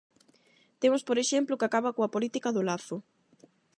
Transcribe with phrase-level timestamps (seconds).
[0.81, 2.97] Temos por exemplo que acabar coa política do lazo.